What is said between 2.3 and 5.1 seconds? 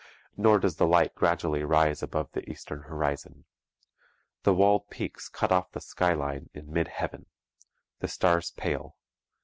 the eastern horizon. The walled